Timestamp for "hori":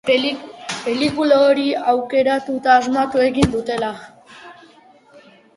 1.49-1.65